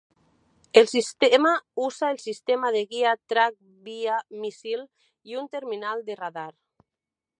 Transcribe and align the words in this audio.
El 0.73 0.87
sistema 0.87 1.63
usa 1.75 2.09
el 2.09 2.17
sistema 2.17 2.71
de 2.71 2.87
guía 2.87 3.19
"Track-vía-Missile" 3.27 4.87
y 5.21 5.35
un 5.35 5.47
terminal 5.47 6.03
de 6.05 6.15
radar. 6.15 6.55